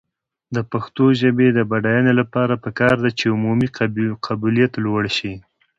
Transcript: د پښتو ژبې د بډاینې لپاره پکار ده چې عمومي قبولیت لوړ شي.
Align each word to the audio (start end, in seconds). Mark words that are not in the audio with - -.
د 0.55 0.57
پښتو 0.71 1.05
ژبې 1.21 1.47
د 1.53 1.59
بډاینې 1.71 2.13
لپاره 2.19 2.53
پکار 2.63 2.95
ده 3.03 3.09
چې 3.17 3.25
عمومي 3.35 3.67
قبولیت 4.27 4.73
لوړ 4.85 5.03
شي. 5.17 5.33